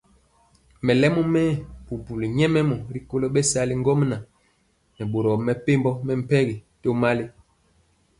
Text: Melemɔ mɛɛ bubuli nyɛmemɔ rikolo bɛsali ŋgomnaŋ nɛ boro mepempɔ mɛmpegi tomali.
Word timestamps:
Melemɔ 0.85 1.21
mɛɛ 1.33 1.53
bubuli 1.85 2.27
nyɛmemɔ 2.37 2.75
rikolo 2.93 3.25
bɛsali 3.33 3.73
ŋgomnaŋ 3.81 4.21
nɛ 4.95 5.01
boro 5.11 5.31
mepempɔ 5.45 5.91
mɛmpegi 6.05 6.55
tomali. 6.81 7.25